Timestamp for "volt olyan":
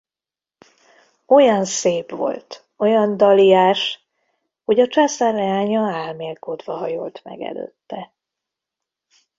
2.11-3.17